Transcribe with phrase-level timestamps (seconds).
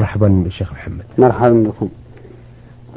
[0.00, 1.04] مرحبا بالشيخ محمد.
[1.18, 1.88] مرحبا بكم.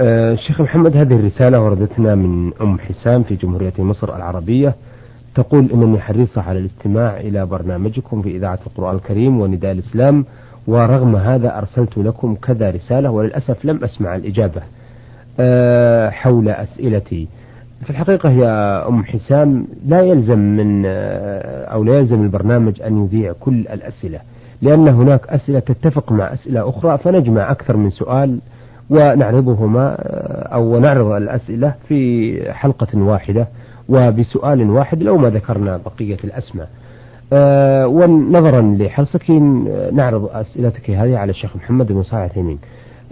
[0.01, 4.75] آه الشيخ محمد هذه الرسالة وردتنا من أم حسام في جمهورية مصر العربية.
[5.35, 10.25] تقول إنني حريصة على الاستماع إلى برنامجكم في إذاعة القرآن الكريم ونداء الإسلام
[10.67, 14.61] ورغم هذا أرسلت لكم كذا رسالة وللأسف لم أسمع الإجابة
[15.39, 17.27] آه حول أسئلتي.
[17.83, 18.45] في الحقيقة هي
[18.87, 24.19] أم حسام لا يلزم من آه أو لا يلزم البرنامج أن يذيع كل الأسئلة.
[24.61, 28.39] لأن هناك أسئلة تتفق مع أسئلة أخرى فنجمع أكثر من سؤال
[28.89, 29.95] ونعرضهما
[30.53, 33.47] أو نعرض الأسئلة في حلقة واحدة
[33.89, 36.69] وبسؤال واحد لو ما ذكرنا بقية الأسماء.
[37.33, 39.29] أه ونظرا لحرصك
[39.93, 42.59] نعرض أسئلتك هذه على الشيخ محمد بن صالح عثيمين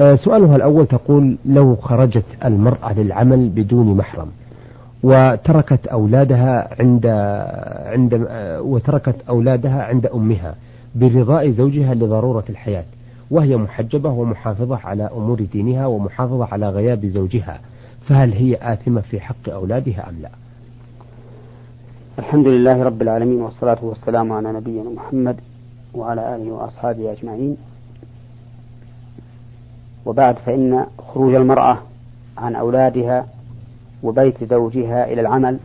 [0.01, 4.27] أه سؤالها الأول تقول لو خرجت المرأة للعمل بدون محرم
[5.03, 7.05] وتركت أولادها عند
[7.85, 8.27] عند
[8.59, 10.55] وتركت أولادها عند أمها
[10.95, 12.83] برضاء زوجها لضرورة الحياة
[13.31, 17.59] وهي محجبة ومحافظة على أمور دينها ومحافظة على غياب زوجها
[18.07, 20.29] فهل هي آثمة في حق أولادها أم لا؟
[22.19, 25.35] الحمد لله رب العالمين والصلاة والسلام على نبينا محمد
[25.93, 27.57] وعلى آله وأصحابه أجمعين.
[30.05, 31.77] وبعد فإن خروج المرأة
[32.37, 33.27] عن أولادها
[34.03, 35.59] وبيت زوجها إلى العمل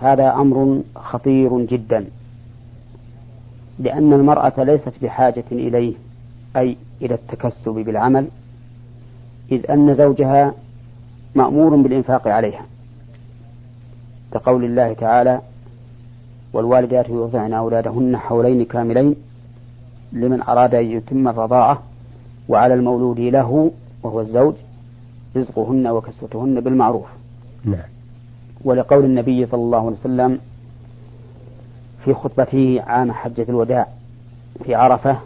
[0.00, 2.04] هذا أمر خطير جدا.
[3.78, 5.94] لأن المرأة ليست بحاجة إليه
[6.56, 8.28] أي إلى التكسب بالعمل
[9.52, 10.54] إذ أن زوجها
[11.34, 12.66] مأمور بالإنفاق عليها.
[14.32, 15.40] كقول الله تعالى
[16.52, 19.16] والوالدات يرضعن أولادهن حولين كاملين
[20.12, 21.82] لمن أراد أن يتم الرضاعة
[22.48, 23.70] وعلى المولود له
[24.02, 24.54] وهو الزوج
[25.36, 27.06] رزقهن وكسوتهن بالمعروف.
[27.64, 27.88] نعم.
[28.64, 30.38] ولقول النبي صلى الله عليه وسلم
[32.06, 33.86] في خطبته عام حجة الوداع
[34.64, 35.18] في عرفة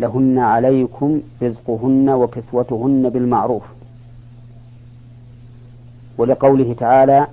[0.00, 3.62] لهن عليكم رزقهن وكسوتهن بالمعروف.
[6.18, 7.26] ولقوله تعالى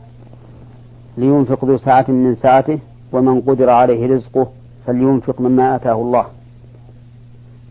[1.18, 2.80] لينفق ذو سعة من سعته
[3.12, 4.48] ومن قدر عليه رزقه
[4.86, 6.26] فلينفق مما آتاه الله.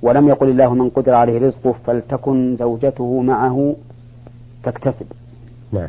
[0.03, 3.77] ولم يقل الله من قدر عليه رزقه فلتكن زوجته معه
[4.65, 5.07] تكتسب.
[5.73, 5.89] نعم.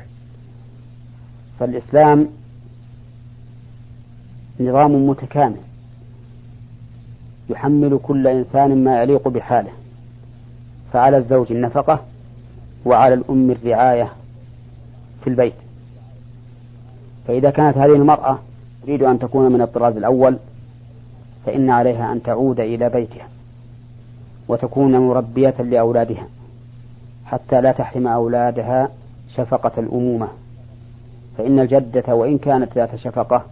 [1.60, 2.28] فالإسلام
[4.60, 5.62] نظام متكامل
[7.50, 9.72] يحمل كل إنسان ما يليق بحاله
[10.94, 12.00] فعلى الزوج النفقة
[12.86, 14.12] وعلى الأم الرعاية
[15.24, 15.54] في البيت.
[17.28, 18.40] فإذا كانت هذه المرأة
[18.84, 20.38] تريد أن تكون من الطراز الأول
[21.46, 23.28] فإن عليها أن تعود إلى بيتها
[24.48, 26.28] وتكون مربية لأولادها
[27.26, 28.90] حتى لا تحرم أولادها
[29.36, 30.28] شفقة الأمومة.
[31.38, 33.46] فإن الجدة وإن كانت ذات شفقة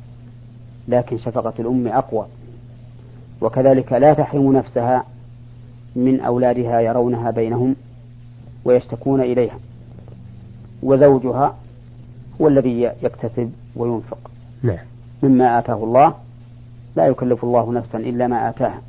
[0.87, 2.25] لكن شفقة الأم أقوى.
[3.41, 5.05] وكذلك لا تحرم نفسها
[5.95, 7.75] من أولادها يرونها بينهم
[8.65, 9.59] ويشتكون إليها.
[10.83, 11.55] وزوجها
[12.41, 14.17] هو الذي يكتسب وينفق.
[14.63, 14.85] نعم.
[15.23, 16.13] مما آتاه الله
[16.95, 18.81] لا يكلف الله نفسا إلا ما آتاها.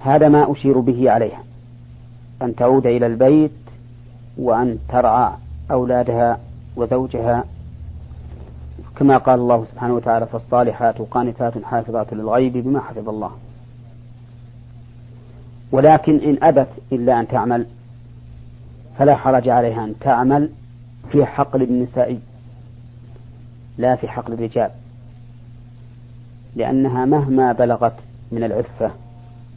[0.00, 1.42] هذا ما أشير به عليها.
[2.42, 3.50] أن تعود إلى البيت
[4.38, 5.32] وأن ترعى
[5.70, 6.38] أولادها
[6.76, 7.44] وزوجها
[8.96, 13.30] كما قال الله سبحانه وتعالى فالصالحات قانتات حافظات للغيب بما حفظ الله
[15.72, 17.66] ولكن إن أبت إلا أن تعمل
[18.98, 20.50] فلا حرج عليها أن تعمل
[21.12, 22.18] في حقل النساء
[23.78, 24.70] لا في حقل الرجال
[26.56, 27.94] لأنها مهما بلغت
[28.32, 28.90] من العفة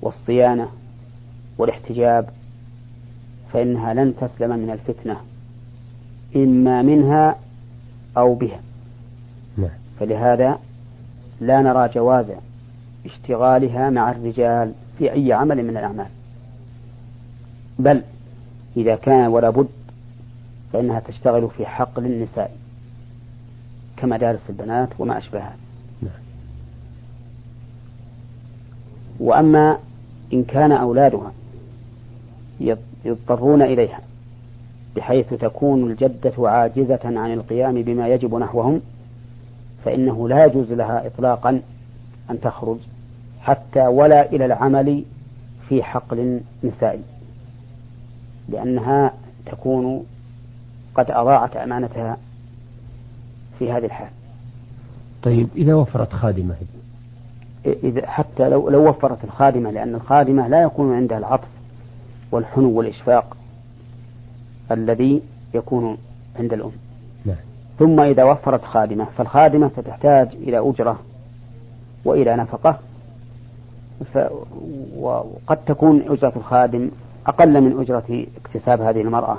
[0.02, 0.68] والصيانة
[1.58, 2.30] والاحتجاب
[3.54, 5.18] فإنها لن تسلم من الفتنة
[6.36, 7.36] إما منها
[8.18, 8.60] أو بها.
[10.00, 10.60] فلهذا
[11.42, 12.26] لا نرى جواز
[13.06, 16.08] اشتغالها مع الرجال في أي عمل من الأعمال.
[17.80, 18.02] بل
[18.78, 19.68] إذا كان ولا بد
[20.74, 22.56] فإنها تشتغل في حقل النساء
[23.98, 25.56] كمدارس البنات وما أشبهها.
[26.02, 26.12] نعم.
[29.20, 29.78] وأما
[30.34, 31.32] إن كان أولادها
[33.06, 34.00] يضطرون إليها
[34.96, 38.82] بحيث تكون الجدة عاجزة عن القيام بما يجب نحوهم
[39.86, 41.62] فإنه لا يجوز لها إطلاقا
[42.30, 42.78] أن تخرج
[43.42, 45.04] حتى ولا إلى العمل
[45.70, 47.02] في حقل نسائي
[48.50, 49.14] لأنها
[49.46, 50.06] تكون
[50.96, 52.18] قد أضاعت أمانتها
[53.60, 54.10] في هذه الحال
[55.24, 56.56] طيب إذا وفرت خادمة
[57.66, 61.48] إذا حتى لو لو وفرت الخادمة لأن الخادمة لا يكون عندها العطف
[62.32, 63.38] والحنو والإشفاق
[64.72, 65.22] الذي
[65.54, 65.98] يكون
[66.40, 66.72] عند الأم.
[67.80, 71.00] ثم إذا وفرت خادمة فالخادمة ستحتاج إلى أجرة
[72.06, 72.80] وإلى نفقة
[74.14, 74.18] ف
[75.00, 76.92] وقد تكون أجرة الخادم
[77.28, 79.38] أقل من أجرة اكتساب هذه المرأة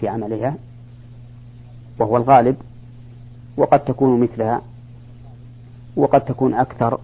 [0.00, 0.54] في عملها
[1.98, 2.56] وهو الغالب
[3.56, 4.62] وقد تكون مثلها
[5.96, 6.98] وقد تكون أكثر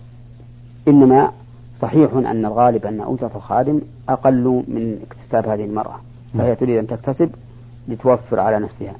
[0.88, 1.32] إنما
[1.80, 6.00] صحيح أن الغالب أن أجرة الخادم أقل من اكتساب هذه المرأة
[6.34, 6.54] فهي.
[6.54, 7.30] تريد أن تكتسب
[7.88, 8.94] لتوفر على نفسها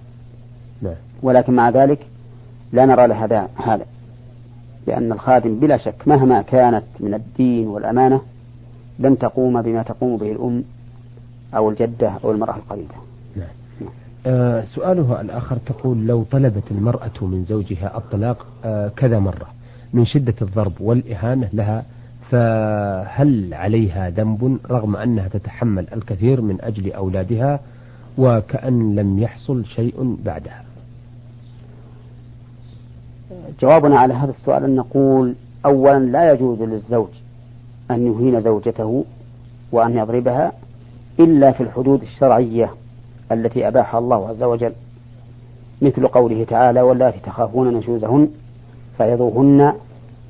[0.82, 0.94] نعم.
[1.24, 1.98] ولكن مع ذلك
[2.72, 3.86] لا نرى لها هذا
[4.86, 8.20] لأن الخادم بلا شك مهما كانت من الدين والأمانة
[8.98, 10.64] لن تقوم بما تقوم به الأم
[11.56, 12.94] أو الجدة أو المرأة القريبة.
[13.36, 13.48] نعم.
[14.26, 19.46] آه سؤالها الآخر تقول لو طلبت المرأة من زوجها الطلاق آه كذا مرة
[19.92, 21.84] من شدة الضرب والإهانة لها
[22.30, 27.60] فهل عليها ذنب رغم أنها تتحمل الكثير من أجل أولادها
[28.18, 30.63] وكأن لم يحصل شيء بعدها؟
[33.60, 35.34] جوابنا على هذا السؤال أن نقول
[35.66, 37.08] أولا لا يجوز للزوج
[37.90, 39.04] أن يهين زوجته
[39.72, 40.52] وأن يضربها
[41.20, 42.70] إلا في الحدود الشرعية
[43.32, 44.72] التي أباحها الله عز وجل
[45.82, 48.28] مثل قوله تعالى واللاتي تخافون نشوزهن
[48.98, 49.72] فعظوهن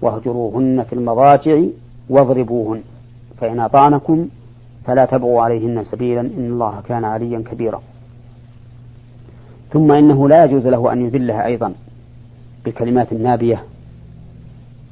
[0.02, 1.62] واهجروهن في المضاجع
[2.10, 2.82] واضربوهن
[3.40, 4.28] فإن أطعنكم
[4.84, 7.82] فلا تبغوا عليهن سبيلا إن الله كان عليا كبيرا.
[9.72, 11.74] ثم إنه لا يجوز له أن يذلها أيضا.
[12.64, 13.64] بالكلمات النابية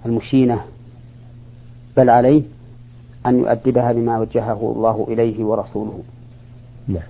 [0.07, 0.65] المشينة
[1.97, 2.43] بل عليه
[3.27, 6.03] أن يؤدبها بما وجهه الله إليه ورسوله.
[6.89, 7.03] نعم.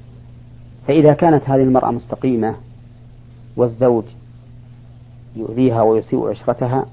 [0.87, 2.55] فإذا كانت هذه المرأة مستقيمة
[3.57, 4.05] والزوج
[5.37, 6.87] يؤذيها ويسيء عشرتها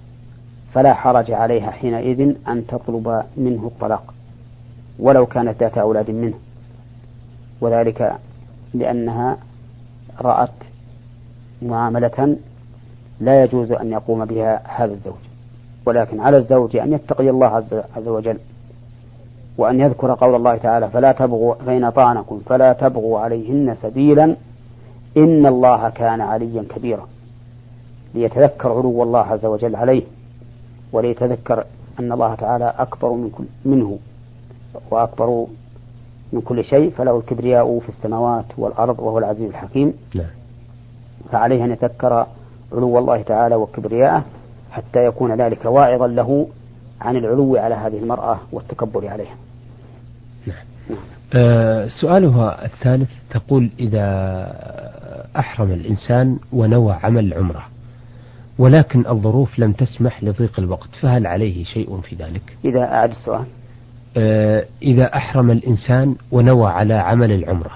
[0.73, 4.13] فلا حرج عليها حينئذ أن تطلب منه الطلاق
[4.99, 6.35] ولو كانت ذات أولاد منه.
[7.61, 8.19] وذلك
[8.73, 9.37] لأنها
[10.21, 10.49] رأت
[11.61, 12.37] معاملة
[13.19, 15.13] لا يجوز أن يقوم بها هذا الزوج.
[15.85, 17.47] ولكن على الزوج أن يتقي الله
[17.95, 18.37] عز وجل
[19.57, 24.35] وأن يذكر قول الله تعالى فلا تبغوا فإن طعنكم فلا تبغوا عليهن سبيلا
[25.17, 27.07] إن الله كان عليا كبيرا.
[28.15, 30.03] ليتذكر علو الله عز وجل عليه
[30.93, 31.63] وليتذكر
[31.99, 33.97] أن الله تعالى أكبر من كل منه
[34.91, 35.45] وأكبر
[36.33, 36.89] من كل شيء.
[36.89, 39.93] فله الكبرياء في السماوات والأرض وهو العزيز الحكيم.
[40.13, 40.25] لا.
[41.31, 42.27] فعليه أن يتذكر
[42.73, 44.25] علو الله تعالى وكبرياءه
[44.71, 46.47] حتى يكون ذلك واعظا له
[47.01, 49.35] عن العلو على هذه المرأة والتكبر عليها.
[50.47, 50.57] نعم.
[50.89, 50.99] نعم.
[51.33, 54.05] أه سؤالها الثالث تقول إذا
[55.37, 57.65] أحرم الإنسان ونوى عمل العمرة
[58.59, 63.45] ولكن الظروف لم تسمح لضيق الوقت فهل عليه شيء في ذلك؟ إذا أعد السؤال.
[64.17, 67.71] أه إذا أحرم الإنسان ونوى على عمل العمرة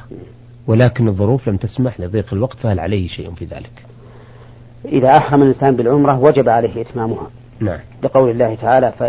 [0.68, 3.93] ولكن الظروف لم تسمح لضيق الوقت فهل عليه شيء في ذلك؟
[4.86, 7.30] إذا أحرم الإنسان بالعمرة وجب عليه إتمامها.
[7.60, 7.80] نعم.
[8.04, 9.04] لقول الله تعالى ف...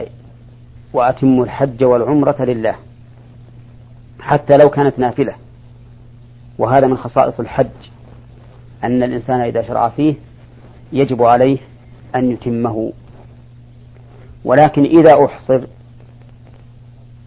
[0.92, 2.74] وأتموا الحج والعمرة لله
[4.20, 5.34] حتى لو كانت نافلة.
[6.58, 7.66] وهذا من خصائص الحج
[8.84, 10.14] أن الإنسان إذا شرع فيه
[10.92, 11.58] يجب عليه
[12.14, 12.92] أن يتمه.
[14.44, 15.64] ولكن إذا أحصر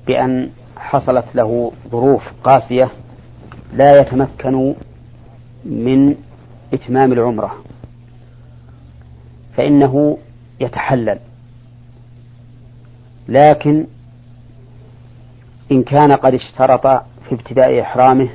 [0.08, 2.90] بأن حصلت له ظروف قاسية
[3.74, 4.76] لا يتمكن
[5.66, 6.16] من
[6.74, 7.56] إتمام العمرة.
[9.58, 10.18] فإنه
[10.60, 11.20] يتحلل.
[13.28, 13.86] لكن
[15.72, 16.88] إن كان قد اشترط
[17.30, 18.30] في ابتداء إحرامه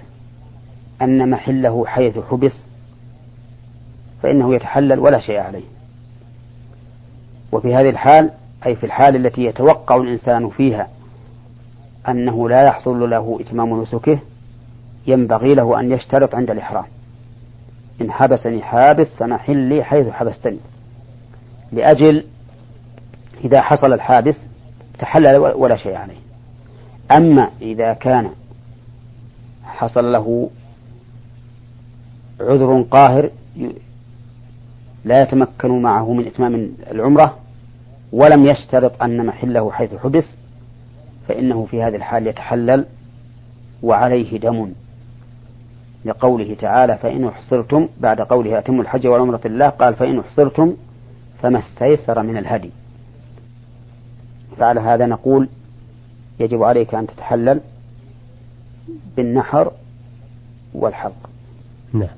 [1.03, 2.67] أن محله حيث حبس
[4.23, 5.65] فإنه يتحلل ولا شيء عليه.
[7.53, 8.31] وفي هذه الحال
[8.67, 10.89] أي في الحال التي يتوقع الإنسان فيها
[12.09, 14.19] أنه لا يحصل له إتمام نسكه
[15.07, 16.85] ينبغي له أن يشترط عند الإحرام.
[18.01, 20.59] إن حبسني حابس فمحلي حيث حبستني.
[21.73, 22.25] لأجل
[23.45, 24.37] إذا حصل الحادث
[24.99, 26.17] تحلل ولا شيء عليه.
[27.17, 28.31] أما إذا كان
[29.65, 30.51] حصل له
[32.41, 33.31] عذر قاهر
[35.05, 37.39] لا يتمكن معه من إتمام العمرة
[38.13, 40.37] ولم يشترط أن محله حيث حبس
[41.29, 42.87] فإنه في هذه الحال يتحلل
[43.83, 44.73] وعليه دم.
[46.05, 50.77] لقوله تعالى فإن أحصرتم بعد قوله أتم الحج والعمرة لله قال فإن أحصرتم
[51.43, 52.71] فما استيسر من الهدي.
[54.59, 55.49] فعلى هذا نقول
[56.41, 57.61] يجب عليك أن تتحلل
[59.17, 59.73] بالنحر
[60.75, 61.31] والحلق.
[61.93, 62.09] نعم.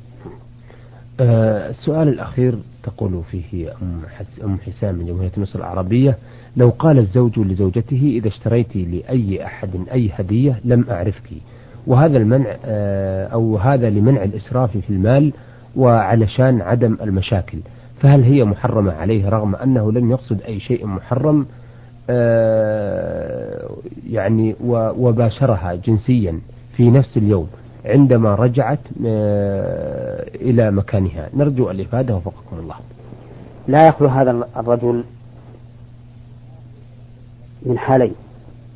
[1.21, 4.03] آه السؤال الأخير تقول فيه أم,
[4.45, 6.19] أم حسام من جمهورية مصر العربية
[6.57, 11.31] لو قال الزوج لزوجته إذا اشتريت لأي أحد أي هدية لم أعرفك.
[11.87, 15.33] وهذا المنع آه أو هذا لمنع الإسراف في المال
[15.77, 17.59] وعلشان عدم المشاكل.
[18.05, 21.47] فهل هي محرمة عليه رغم أنه لم يقصد أي شيء محرم؟
[22.11, 23.71] آه،
[24.11, 24.57] يعني
[24.99, 26.41] وباشرها جنسيا
[26.77, 27.49] في نفس اليوم
[27.85, 31.29] عندما رجعت آه، إلى مكانها.
[31.35, 32.75] نرجو الإفادة وفقكم الله.
[33.69, 35.05] لا يخلو هذا الرجل
[37.63, 38.15] من حالين.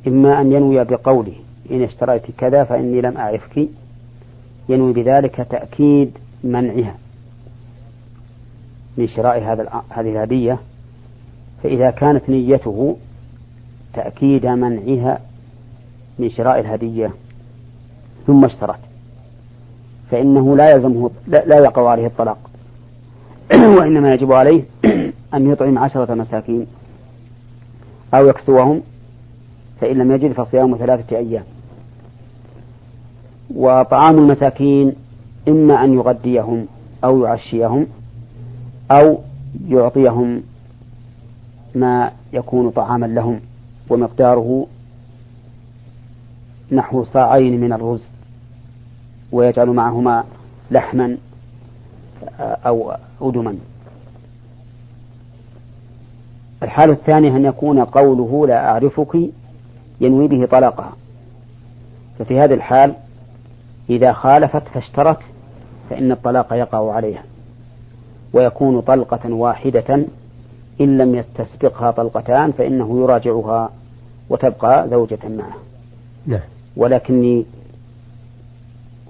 [0.07, 1.35] إما أن ينوي بقوله
[1.71, 3.67] إن اشتريت كذا فإني لم أعرفك.
[4.69, 6.11] ينوي بذلك تأكيد
[6.43, 6.95] منعها.
[8.97, 10.59] من شراء هذا هذه الهدية
[11.63, 12.97] فإذا كانت نيته
[13.93, 15.19] تأكيد منعها
[16.19, 17.11] من شراء الهدية
[18.27, 18.79] ثم اشترت
[20.11, 22.37] فإنه لا يلزمه لا يقع عليه الطلاق
[23.77, 24.63] وإنما يجب عليه
[25.33, 26.67] أن يطعم عشرة مساكين
[28.13, 28.81] أو يكسوهم
[29.81, 31.43] فإن لم يجد فصيام ثلاثة أيام.
[33.55, 34.93] وطعام المساكين
[35.47, 36.65] إما أن يغديهم
[37.03, 37.87] أو يعشيهم
[38.91, 39.17] أو
[39.67, 40.43] يعطيهم
[41.75, 43.39] ما يكون طعاما لهم
[43.89, 44.67] ومقداره
[46.71, 48.03] نحو صاعين من الرز
[49.31, 50.23] ويجعل معهما
[50.71, 51.17] لحما
[52.39, 53.57] أو أدما.
[56.63, 59.19] الحالة الثانية أن يكون قوله لا أعرفك
[60.01, 60.93] ينوي به طلاقها.
[62.19, 62.93] ففي هذه الحال
[63.89, 65.19] إذا خالفت فاشترت
[65.89, 67.23] فإن الطلاق يقع عليها.
[68.33, 70.05] ويكون طلقة واحدة
[70.81, 73.69] إن لم يستسبقها طلقتان فإنه يراجعها
[74.29, 75.57] وتبقى زوجة معه.
[76.25, 76.39] نعم.
[76.77, 77.45] ولكني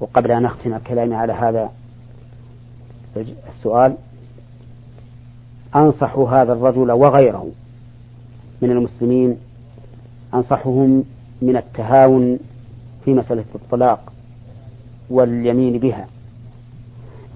[0.01, 1.69] وقبل أن أختم كلامي على هذا
[3.49, 3.95] السؤال
[5.75, 7.47] أنصح هذا الرجل وغيره
[8.61, 9.37] من المسلمين
[10.33, 11.03] أنصحهم
[11.41, 12.39] من التهاون
[13.05, 14.13] في مسألة الطلاق
[15.09, 16.07] واليمين بها.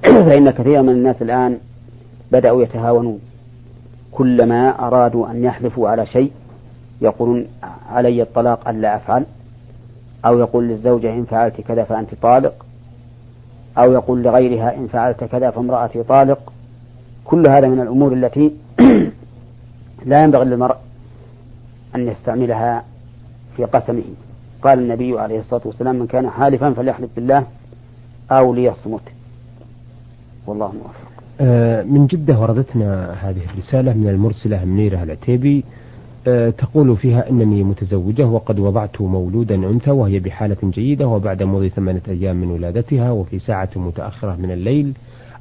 [0.29, 1.57] فإن كثيرا من الناس الآن
[2.33, 3.19] بدأوا يتهاونون.
[4.11, 6.31] كلما أرادوا أن يحلفوا على شيء
[7.01, 7.47] يقولون
[7.89, 9.25] علي الطلاق ألا أفعل.
[10.25, 12.65] أو يقول للزوجة إن فعلت كذا فأنت طالق.
[13.77, 16.53] أو يقول لغيرها إن فعلت كذا فامرأتي طالق.
[17.25, 18.51] كل هذا من الأمور التي
[20.05, 20.77] لا ينبغي للمرء
[21.95, 22.83] أن يستعملها
[23.57, 24.03] في قسمه.
[24.61, 27.43] قال النبي عليه الصلاة والسلام من كان حالفا فليحلف بالله
[28.31, 29.01] أو ليصمت.
[30.47, 31.02] والله موفق
[31.83, 35.63] من جدة وردتنا هذه الرسالة من المرسلة منيرة العتيبي
[36.27, 42.01] آه، تقول فيها أنني متزوجة وقد وضعت مولودا أنثى وهي بحالة جيدة وبعد مضي ثمانية
[42.07, 44.93] أيام من ولادتها وفي ساعة متأخرة من الليل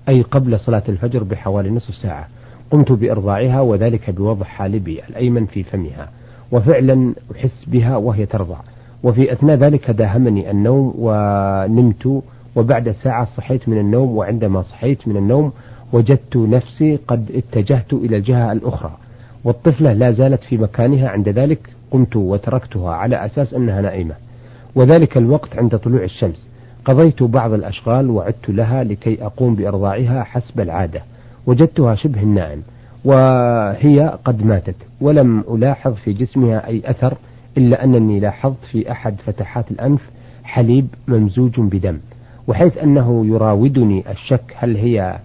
[0.09, 2.29] أي قبل صلاة الفجر بحوالي نصف ساعة.
[2.71, 6.09] قمت بإرضاعها وذلك بوضع حالبي الأيمن في فمها
[6.53, 8.57] وفعلا أحس بها وهي ترضع.
[9.03, 12.23] وفي أثناء ذلك داهمني النوم ونمت
[12.57, 15.53] وبعد ساعة صحيت من النوم وعندما صحيت من النوم
[15.93, 18.97] وجدت نفسي قد اتجهت إلى الجهة الأخرى
[19.45, 21.59] والطفلة لا زالت في مكانها عند ذلك
[21.91, 24.15] قمت وتركتها على أساس أنها نائمة.
[24.75, 26.49] وذلك الوقت عند طلوع الشمس.
[26.85, 31.03] قضيت بعض الأشغال وعدت لها لكي أقوم بإرضاعها حسب العادة.
[31.47, 32.63] وجدتها شبه النائم
[33.05, 37.15] وهي قد ماتت ولم ألاحظ في جسمها أي أثر
[37.57, 40.01] إلا أنني لاحظت في أحد فتحات الأنف
[40.45, 41.99] حليب ممزوج بدم
[42.49, 45.19] وحيث أنه يراودني الشك هل هي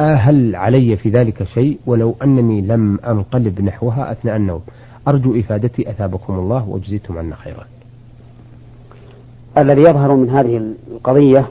[0.00, 4.60] هل علي في ذلك شيء ولو أنني لم أنقلب نحوها أثناء النوم.
[5.08, 7.66] أرجو إفادتي أثابكم الله وجزيتم عنا خيرا.
[9.58, 11.50] الذي يظهر من هذه القضية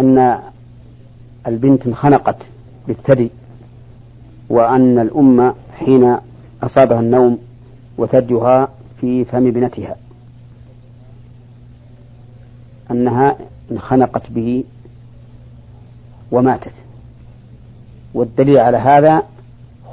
[0.00, 0.38] أن
[1.46, 2.36] البنت انخنقت
[2.88, 3.30] بالثدي
[4.48, 6.16] وأن الأم حين
[6.62, 7.38] أصابها النوم
[7.98, 8.68] وثديها
[9.00, 9.96] في فم ابنتها
[12.90, 13.36] أنها
[13.72, 14.64] انخنقت به
[16.32, 16.72] وماتت.
[18.16, 19.22] والدليل على هذا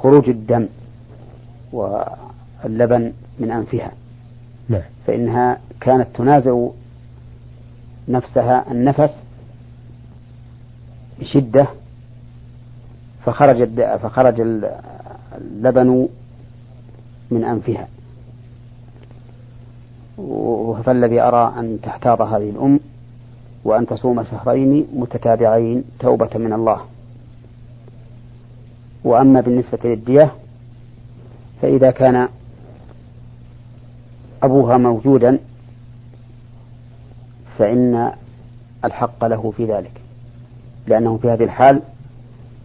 [0.02, 0.66] خروج الدم
[1.72, 3.92] واللبن من أنفها.
[4.68, 4.82] نعم.
[5.06, 6.66] فإنها كانت تنازع
[8.08, 9.14] نفسها النفس
[11.20, 11.66] بشدة
[13.24, 14.40] فخرج فخرج
[15.40, 16.08] اللبن
[17.30, 17.88] من أنفها.
[20.82, 22.80] فالذي أرى أن تحتاط هذه الأم
[23.64, 26.80] وأن تصوم شهرين متتابعين توبة من الله.
[29.04, 30.32] وأما بالنسبة للدية
[31.62, 32.28] فإذا كان
[34.42, 35.38] أبوها موجودا
[37.58, 38.12] فإن
[38.84, 40.00] الحق له في ذلك
[40.86, 41.82] لأنه في هذه الحال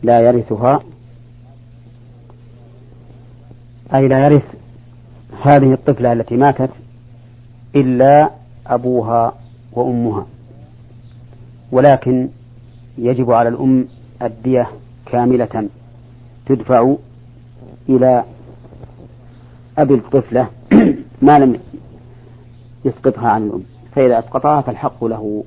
[0.03, 0.79] لا يرثها
[3.93, 4.43] أي لا يرث
[5.43, 6.69] هذه الطفلة التي ماتت
[7.75, 8.29] إلا
[8.67, 9.33] أبوها
[9.73, 10.25] وأمها.
[11.71, 12.29] ولكن
[12.97, 13.87] يجب على الأم
[14.21, 14.67] الدية
[15.05, 15.69] كاملة
[16.49, 16.95] تدفع
[17.89, 18.23] إلى
[19.77, 20.47] أبي الطفلة
[21.21, 21.59] ما لم
[22.85, 23.63] يسقطها عن الأم.
[23.95, 25.43] فإذا أسقطها فالحق له.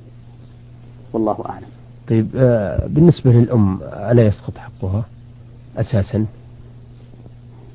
[1.13, 1.67] والله أعلم.
[2.09, 5.03] طيب آه، بالنسبة للأم ألا يسقط حقها
[5.77, 6.25] أساسا؟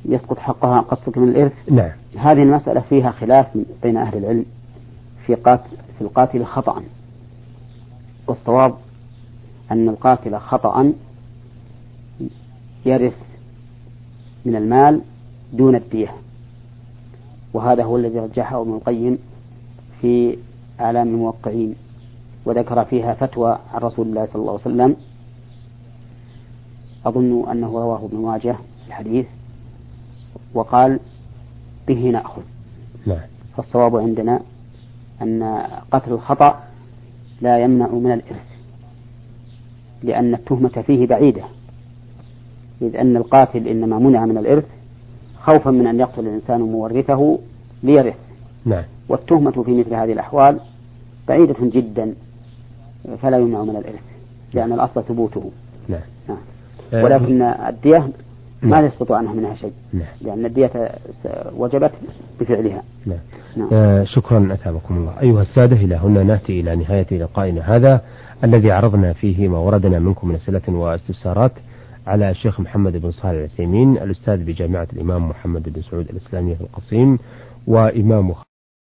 [0.04, 1.90] يسقط حقها قصدك من الإرث؟ نعم.
[2.18, 3.46] هذه المسألة فيها خلاف
[3.82, 4.44] بين أهل العلم
[5.26, 6.82] في قاتل في القاتل خطأ
[8.26, 8.74] والصواب
[9.70, 10.92] أن القاتل خطأ
[12.86, 13.16] يرث
[14.44, 15.00] من المال
[15.52, 16.12] دون الدية.
[17.54, 19.18] وهذا هو الذي رجحه ابن القيم
[20.00, 20.38] في
[20.80, 21.74] أعلام الموقعين
[22.44, 24.96] وذكر فيها فتوى عن رسول الله صلى الله عليه وسلم.
[27.06, 29.26] أظن أنه رواه ابن ماجه في الحديث
[30.54, 31.00] وقال
[31.88, 32.42] به نأخذ.
[33.06, 33.20] نعم.
[33.56, 34.40] فالصواب عندنا
[35.22, 36.60] أن قتل الخطأ
[37.40, 38.48] لا يمنع من الإرث
[40.02, 41.44] لأن التهمة فيه بعيدة.
[42.82, 44.64] إذ أن القاتل إنما منع من الإرث
[45.42, 47.38] خوفا من أن يقتل الإنسان مورثه
[47.82, 48.16] ليرث.
[48.64, 48.84] نعم.
[49.08, 50.60] والتهمة في مثل هذه الأحوال
[51.28, 52.14] بعيدة جدا
[53.22, 54.02] فلا يمنع من الإرث
[54.54, 55.50] لأن الأصل ثبوته.
[55.88, 56.00] نعم.
[56.28, 57.04] نعم.
[57.04, 58.08] ولكن الدية
[58.62, 60.06] ما يسقط عنها منها شيء نعم.
[60.20, 60.90] لأن الدية
[61.56, 61.92] وجبت
[62.40, 62.82] بفعلها.
[63.06, 63.18] نعم.
[63.56, 63.68] نعم.
[63.72, 65.20] آه شكرا أثابكم الله.
[65.20, 68.00] أيها السادة إلى هنا نأتي إلى نهاية لقائنا هذا
[68.44, 71.52] الذي عرضنا فيه ما وردنا منكم من أسئلة واستفسارات.
[72.08, 77.18] على الشيخ محمد بن صالح العثيمين الأستاذ بجامعة الإمام محمد بن سعود الإسلامية في القصيم
[77.66, 78.30] وإمام